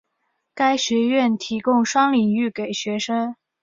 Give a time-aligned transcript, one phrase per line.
[0.55, 3.35] 该学院提供双领域给学生。